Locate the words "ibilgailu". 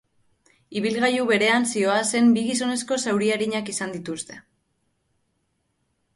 0.79-1.27